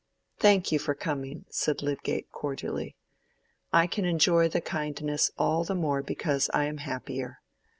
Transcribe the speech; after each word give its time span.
"Thank 0.39 0.71
you 0.71 0.79
for 0.79 0.95
coming," 0.95 1.45
said 1.51 1.83
Lydgate, 1.83 2.31
cordially. 2.31 2.95
"I 3.71 3.85
can 3.85 4.03
enjoy 4.03 4.49
the 4.49 4.59
kindness 4.59 5.29
all 5.37 5.63
the 5.63 5.75
more 5.75 6.01
because 6.01 6.49
I 6.55 6.65
am 6.65 6.77
happier. 6.79 7.39